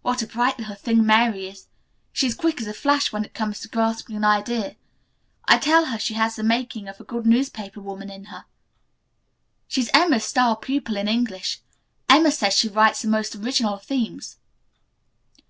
What 0.00 0.22
a 0.22 0.26
bright 0.26 0.58
little 0.58 0.74
thing 0.74 1.04
Mary 1.04 1.48
is! 1.48 1.66
She 2.10 2.26
is 2.26 2.34
quick 2.34 2.62
as 2.62 2.66
a 2.66 2.72
flash 2.72 3.12
when 3.12 3.26
it 3.26 3.34
comes 3.34 3.60
to 3.60 3.68
grasping 3.68 4.16
an 4.16 4.24
idea. 4.24 4.76
I 5.44 5.58
tell 5.58 5.84
her 5.84 5.98
she 5.98 6.14
has 6.14 6.34
the 6.36 6.42
making 6.42 6.88
of 6.88 6.98
a 6.98 7.04
good 7.04 7.26
newspaper 7.26 7.82
woman 7.82 8.08
in 8.08 8.24
her." 8.32 8.46
"She 9.68 9.82
is 9.82 9.90
Emma's 9.92 10.24
star 10.24 10.56
pupil 10.56 10.96
in 10.96 11.08
English. 11.08 11.60
Emma 12.08 12.30
says 12.30 12.54
she 12.54 12.68
writes 12.68 13.02
the 13.02 13.08
most 13.08 13.36
original 13.36 13.76
themes." 13.76 14.38